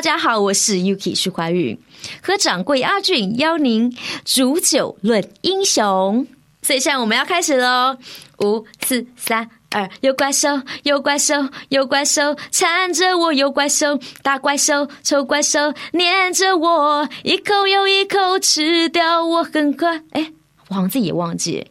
[0.00, 1.76] 大家好，我是 Yuki 徐怀钰，
[2.22, 6.26] 和掌柜阿俊邀您煮酒论英雄。
[6.62, 7.98] 所以现在我们要开始喽，
[8.38, 11.34] 五四三二，有怪兽，有怪兽，
[11.68, 20.02] 有怪兽缠着我，有怪兽，大怪兽，丑怪兽粘着我，一口又一口吃掉我，很快。
[20.12, 20.32] 哎，
[20.68, 21.69] 我好像自己也忘记。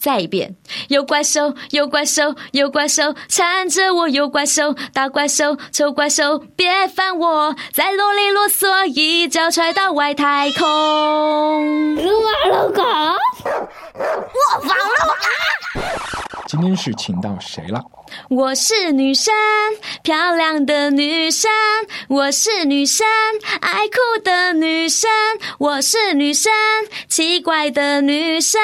[0.00, 0.56] 再一遍，
[0.88, 11.96] 有怪兽，有怪兽，有怪兽缠着我，有怪兽，大怪兽，丑怪兽，别烦我，再啰里啰嗦，一脚踹到外太空。
[11.96, 16.29] 撸啊撸狗，我防了啊！
[16.50, 17.80] 今天是请到谁了？
[18.28, 19.32] 我是女生，
[20.02, 21.48] 漂亮的女生。
[22.08, 23.06] 我是女生，
[23.60, 25.08] 爱哭的女生。
[25.60, 26.50] 我是女生，
[27.08, 28.60] 奇怪的女生。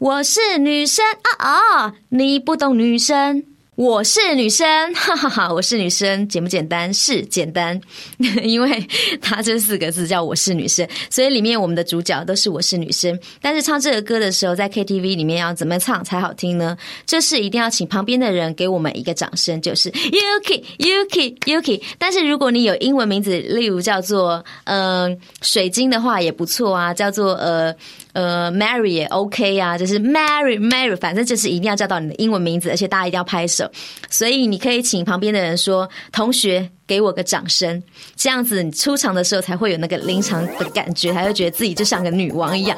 [0.00, 1.02] 我是女生
[1.38, 1.92] 啊哦！
[2.10, 3.42] 你不懂女生。
[3.80, 5.50] 我是女生， 哈哈哈！
[5.50, 6.92] 我是女生，简不简单？
[6.92, 7.80] 是简单，
[8.44, 8.86] 因为
[9.22, 13.18] 她这四个字叫我是女生，所以里面我们的主角都是我是女生。
[13.40, 16.76] 但是唱这个歌的时候，在 KTV 里面要怎么唱才好听呢？
[17.06, 21.80] 这是一定要请旁边的人给我们一个掌声，就是 Yuki Yuki Yuki。
[21.96, 27.74] 但是如果你有英文名字，例如叫做嗯水晶的话，也不错啊，叫做呃。
[28.12, 33.70] 呃，Mary 也 OK 啊，就是 Mary Mary，反正就是一定要叫到你的英文名字，而且大家一定要拍手。
[34.08, 37.82] 所以你可以请旁边的人说：“同学，给我个掌声。”
[38.16, 42.76] 这样子你出场的时候才会有那个临场的感觉，才会觉得自己就像个女王一样。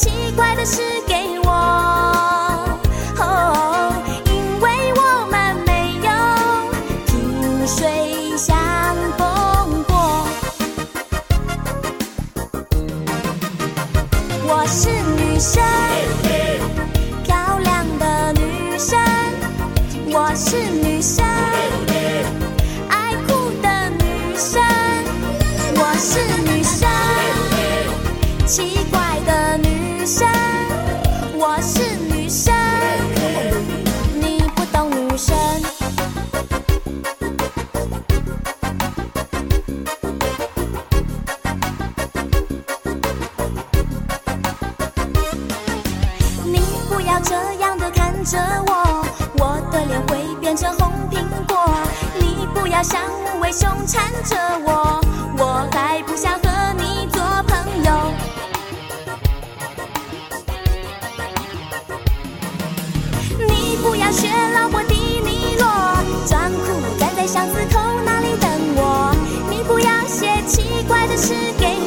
[0.00, 0.80] 奇怪的诗
[53.52, 55.00] 凶缠着我，
[55.36, 56.48] 我还不想和
[56.78, 58.12] 你做朋友。
[63.48, 65.66] 你不要学老婆迪尼洛，
[66.26, 69.12] 装酷站在巷子口那里等我。
[69.50, 71.79] 你不要写奇怪的诗给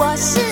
[0.00, 0.47] 我是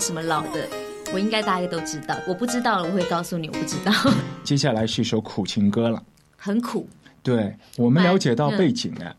[0.00, 0.66] 什么老的，
[1.12, 2.16] 我应该大家都知道。
[2.26, 3.92] 我不知道了，我会告诉你，我不知道，
[4.42, 6.02] 接下来是一首苦情歌了。
[6.36, 6.88] 很苦。
[7.22, 9.14] 对我们了解到嗯背景哎，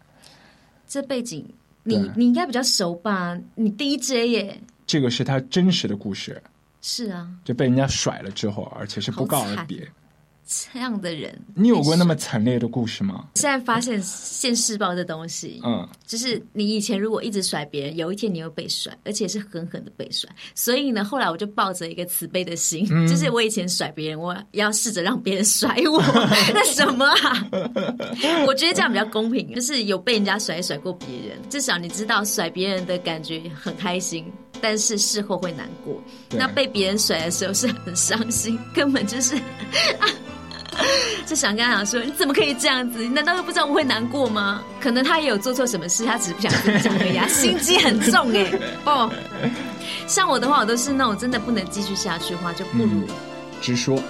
[0.87, 1.47] 这背景
[1.83, 3.37] 你你应该比较熟吧？
[3.53, 6.41] 你 DJ 耶，这个是他真实的故事，
[6.81, 9.87] 是啊，就被人家甩了之后，而且是不告而别。
[10.73, 13.25] 这样的人，你有过那么惨烈的故事吗？
[13.35, 20.29] 现在发现现世报这东西，嗯，就是你以前如果一直甩别人，有一天你会被甩，而且是狠狠的被甩。
[20.53, 26.01] 所以呢，后来我就抱着一个慈悲的心，嗯就是我以前甩别人，我要试着让别人甩我。
[26.53, 27.47] 那什么啊？
[28.45, 34.25] 我觉得这样比较公平，就是有被人家甩甩过别人，至少你知道甩别人的感觉很开心。
[34.63, 35.99] 但是事后会难过，
[36.29, 39.35] 那被别人甩的时候是很伤心，根本就是
[41.25, 42.99] 就想跟他讲说，你怎么可以这样子？
[42.99, 44.61] 你难道又不知道我会难过吗？
[44.79, 48.51] 可能他也有做错什么事，他只是不想跟你讲而已啊，心机很重哎、
[48.85, 49.11] 哦。
[50.07, 53.03] 像我的话，我都是那种真的不能继续下去的话，就不如、
[53.61, 54.01] 直说，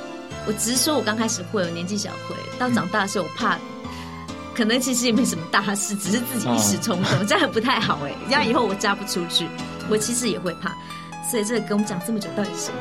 [0.47, 3.57] 我直说，我刚开始会，我年纪小会，到长大的时候，我怕。
[4.53, 8.11] 可能其实也没什么大事，只是自己一时冲动，这样不太好哎。
[8.27, 9.47] 这样以后我嫁不出去，
[9.89, 10.75] 我其实也会怕。
[11.29, 12.77] 所以这个跟我们讲这么久，到底是什么？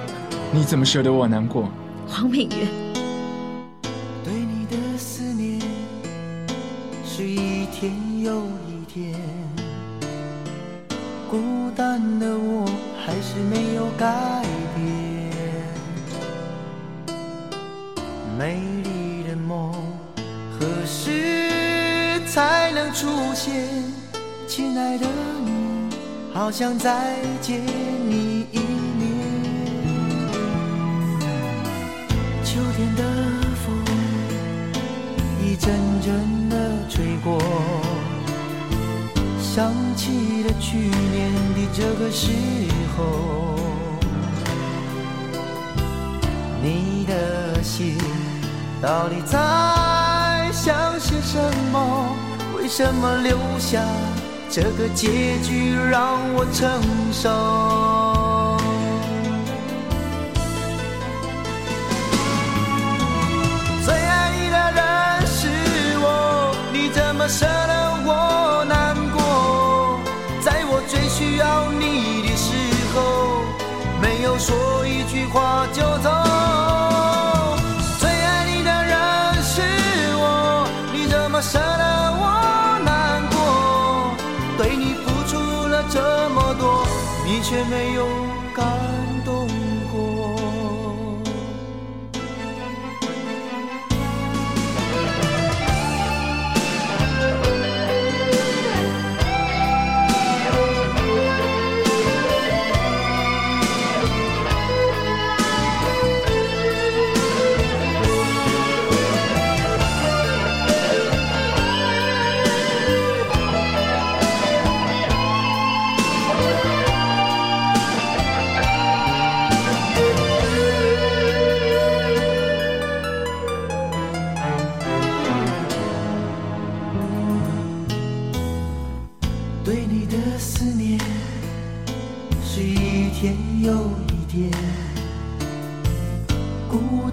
[0.53, 1.71] 你怎么舍得我难过？
[2.09, 2.90] 黄品源。
[8.93, 9.15] 天，
[11.31, 12.67] 孤单的我
[12.99, 14.45] 还是没有改
[14.75, 15.31] 变。
[18.37, 19.73] 美丽的梦
[20.59, 23.69] 何时才能出现？
[24.49, 25.07] 亲爱的
[25.45, 25.95] 你，
[26.35, 28.59] 好想再见你一
[28.99, 29.07] 面。
[32.43, 33.05] 秋天的
[33.65, 33.73] 风
[35.41, 35.73] 一阵
[36.03, 36.57] 阵的
[36.89, 37.39] 吹过，
[39.53, 42.31] 想起了去年的这个时
[42.97, 43.57] 候，
[46.63, 47.99] 你的心
[48.81, 51.37] 到底在想些什
[51.73, 52.15] 么？
[52.57, 53.83] 为什么留下
[54.49, 56.81] 这个结局让我承
[57.13, 57.29] 受？
[63.85, 65.49] 最爱你的人是
[65.99, 68.00] 我，你怎么舍得我
[74.41, 76.11] 说一句话就走。
[77.99, 78.97] 最爱你的人
[79.43, 79.61] 是
[80.17, 81.85] 我，你怎么舍得
[82.19, 83.37] 我难过？
[84.57, 85.37] 对你付出
[85.69, 86.87] 了这么多，
[87.27, 88.07] 你却没有
[88.55, 88.67] 感
[89.27, 89.47] 动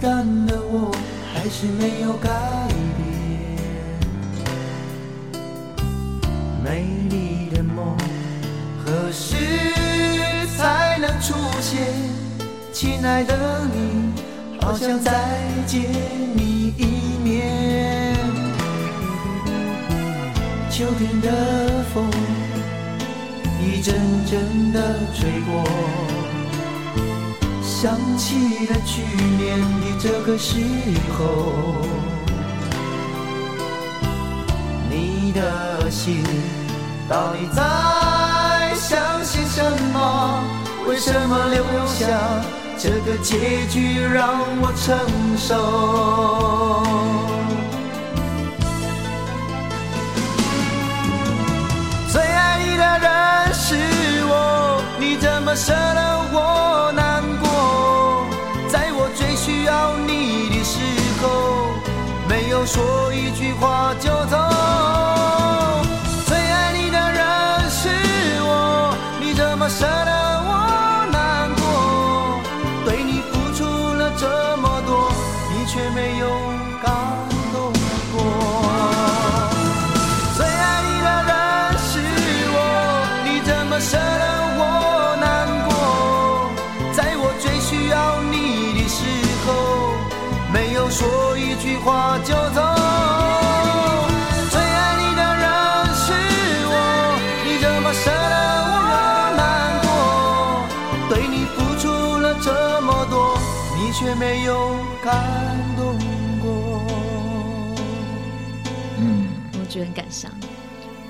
[0.07, 0.95] 孤单的我
[1.33, 2.29] 还是没有改
[2.95, 3.03] 变。
[6.63, 7.93] 美丽的梦
[8.85, 9.35] 何时
[10.57, 11.83] 才能出现？
[12.71, 14.13] 亲爱的你，
[14.61, 15.11] 好想再
[15.65, 15.81] 见
[16.37, 18.15] 你一面。
[20.69, 22.09] 秋天的风
[23.61, 23.93] 一阵
[24.25, 25.65] 阵的吹过，
[27.79, 29.03] 想起了去
[29.37, 30.57] 年的这个时
[31.15, 31.75] 候，
[34.89, 36.23] 你的心
[37.07, 39.61] 到底在想些什
[39.93, 40.43] 么？
[40.87, 42.07] 为什么留下
[42.79, 44.97] 这个结局让我承
[45.37, 46.26] 受？
[62.67, 64.56] 说一句话就走。
[104.07, 105.99] 却没有感动
[106.39, 106.87] 过。
[108.97, 109.27] 嗯，
[109.59, 110.31] 我觉得很感伤，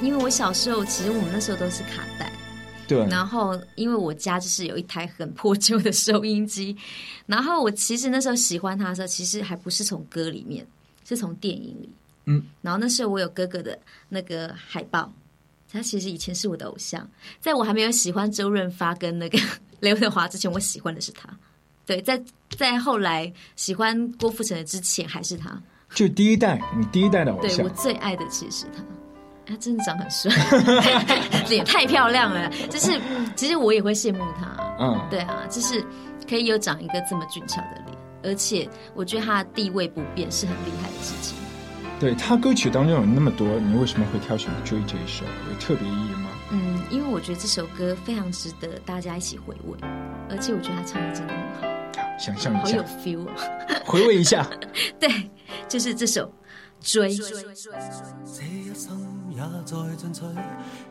[0.02, 2.34] 因为我小时候其实我们那时候都是卡带，
[2.88, 6.76] 对，然后因为我家就是有一台很破旧的收音机，
[7.28, 10.66] 然后我其实那时候喜欢他的时候，其实还不是从歌里面，
[11.08, 11.92] 是从电影里。
[12.26, 13.78] 嗯，然后那时候我有哥哥的
[14.10, 15.14] 那个海报，
[15.72, 17.08] 他其实以前是我的偶像，
[17.40, 19.38] 在我还没有喜欢周润发跟那个
[19.82, 21.30] 刘德华之前，我喜欢的是他。
[21.86, 22.22] 对，在
[22.56, 25.60] 在后来喜欢郭富城的之前，还是他。
[25.94, 28.84] 就第一代，你第一代的偶像对我，最爱的其实是他，
[29.46, 30.32] 他真的长很帅，
[31.50, 32.50] 脸太漂亮了。
[32.70, 33.00] 就是
[33.36, 35.84] 其实我也会羡慕他，嗯，对啊，就是
[36.30, 41.38] 可以有长一个这么俊俏的脸，而且我觉得他的地位不变是很厉害的事情。
[42.00, 45.24] 对他歌曲当中有那么多，你为什么会挑选《追》这一首？
[45.50, 46.30] 有特别意义吗？
[46.52, 49.78] 嗯，因为我觉得这首歌非常值得大家一起回味，
[50.30, 51.77] 而且我觉得他唱的真的很好，
[52.18, 53.34] 想象一好有下，feel 啊。
[53.86, 54.48] 回味一下。
[55.00, 55.30] 对，
[55.68, 56.32] 就是这首
[56.92, 57.14] 《追》。
[58.26, 59.00] 这一生
[59.32, 60.22] 也在进取，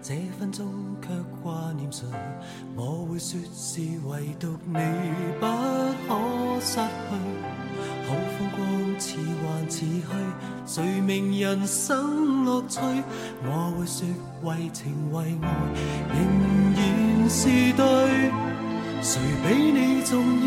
[0.03, 0.67] 这分钟
[1.03, 1.09] 却
[1.43, 2.07] 挂念谁？
[2.75, 4.79] 我会说是唯独你
[5.41, 5.47] 不
[6.09, 6.81] 可失去。
[8.07, 10.03] 好风光似幻似虚，
[10.65, 12.81] 谁明人生乐趣？
[13.45, 14.07] 我会说
[14.43, 15.45] 为情为爱
[16.15, 16.17] 仍
[16.75, 17.85] 然是对，
[19.03, 20.46] 谁比你重要？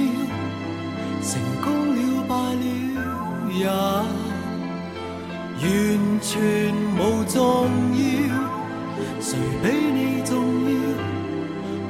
[6.22, 8.00] 全无重要，
[9.22, 10.36] 谁比你重
[10.66, 10.72] 要？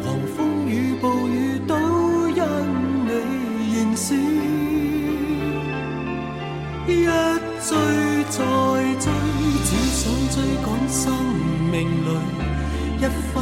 [0.04, 1.74] 狂风与暴雨都
[2.30, 2.42] 因
[3.06, 3.12] 你
[3.76, 4.16] 燃烧，
[6.88, 6.90] 一
[7.60, 7.70] 追
[8.30, 8.40] 再
[9.00, 9.12] 追，
[9.66, 11.02] 只想追赶生
[11.72, 12.08] 命里
[13.00, 13.36] 一分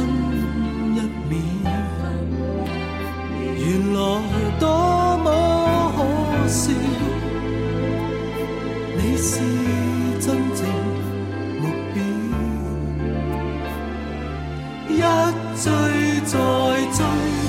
[16.30, 17.00] 再追，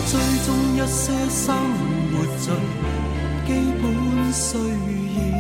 [0.08, 0.14] 追
[0.46, 1.44] 踪一些生
[2.12, 2.48] 活最
[3.46, 3.50] 基
[3.82, 3.84] 本
[4.32, 5.38] 需要。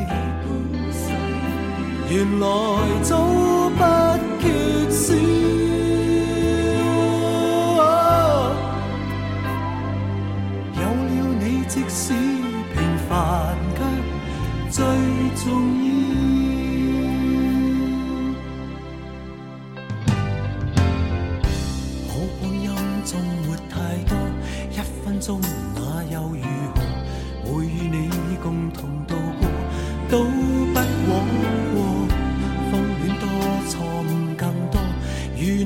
[2.09, 2.43] 原来
[3.01, 3.09] 早
[3.77, 3.81] 不
[4.41, 4.43] 缺
[4.89, 5.68] 少。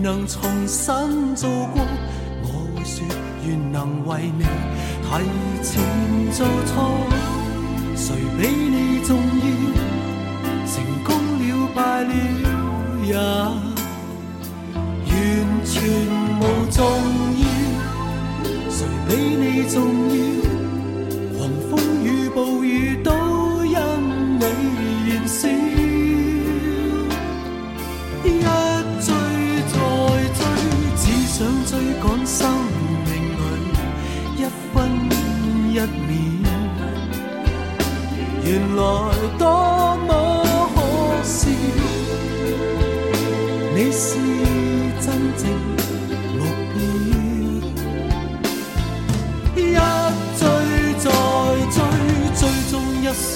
[0.04, 1.82] 能重新做过，
[2.42, 3.08] 我会说
[3.48, 4.44] 愿能为你
[5.02, 5.08] 提
[5.64, 5.82] 前
[6.34, 7.08] 做错。
[7.96, 9.46] 谁比你重要？
[10.68, 12.14] 成功了败了
[13.06, 13.73] 也。
[38.84, 38.88] 来
[39.38, 39.46] 多
[40.08, 40.10] 么
[40.76, 40.78] 可
[41.24, 41.48] 笑，
[43.74, 44.18] 你是
[45.00, 45.06] 真
[45.38, 45.42] 正
[46.38, 46.40] 目
[46.74, 46.76] 标，
[49.56, 49.58] 一
[50.38, 50.42] 追
[51.00, 51.06] 再
[51.72, 51.78] 追，
[52.36, 52.72] 追踪
[53.02, 53.32] 一些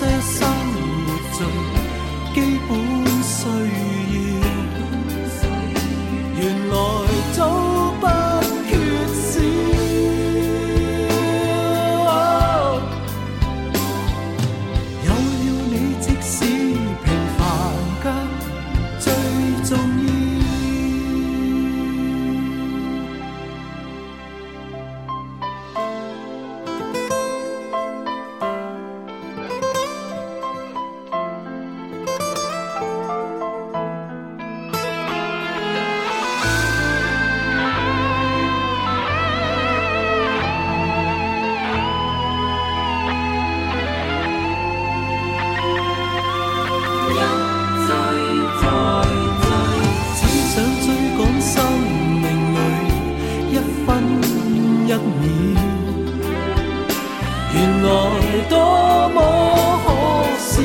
[57.83, 59.89] 来多么可
[60.37, 60.61] 笑。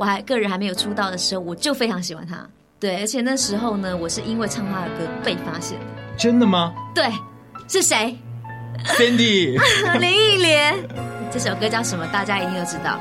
[0.00, 2.48] 我还个人还没有出道的时候，我就非常喜欢他。
[2.80, 5.86] 对，而且那时候呢，我是因为唱他的歌被发现的。
[6.16, 7.04] 真的吗对，
[7.68, 8.16] 是谁
[8.96, 9.60] ？？Sandy，
[10.00, 10.74] 林忆莲。
[11.30, 12.06] 这首歌叫什么？
[12.06, 12.98] 大家一定都知道。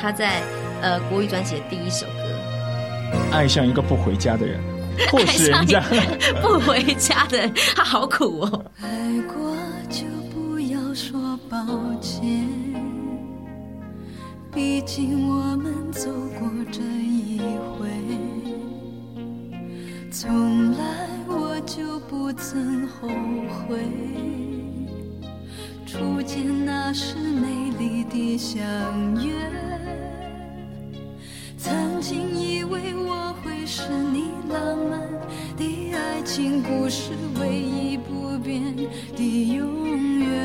[0.00, 0.40] 他在
[0.82, 4.60] 呃国语专辑的第一首歌爱上一个不回家的人，
[5.10, 8.64] 迫使人家爱上一个 不回家的人，他好苦哦。
[8.80, 8.88] 爱
[9.22, 9.56] 过
[9.90, 11.58] 就不要说抱
[12.00, 12.46] 歉，
[14.56, 17.38] 毕竟我们走过这一
[17.76, 17.90] 回，
[20.10, 23.06] 从来我就不曾后
[23.68, 23.76] 悔。
[25.84, 28.64] 初见那时美丽的相
[29.22, 29.30] 约，
[31.58, 34.98] 曾经以为我会是你浪漫
[35.58, 38.74] 的爱情故事，唯一不变
[39.14, 40.35] 的永远。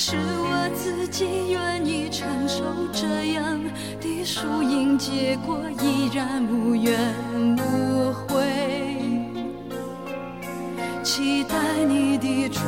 [0.00, 3.60] 是我自己愿意承受这样
[4.00, 6.96] 的输赢结果，依然无怨
[7.56, 8.44] 无悔。
[11.02, 12.60] 期待你的出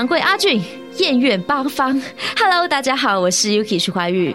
[0.00, 0.58] 掌柜阿俊，
[0.96, 2.00] 艳苑八方。
[2.34, 4.34] Hello，大家好，我是 Yuki 徐怀钰。